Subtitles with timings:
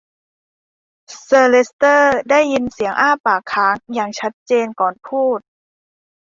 [1.23, 5.39] เซอร์เลสเตอร์ได้ยินเสียงอ้าปากค้างอย่างชัดเจนก่อนพูด